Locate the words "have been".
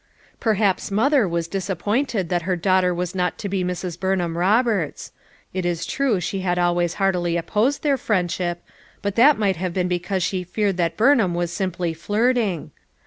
9.57-9.87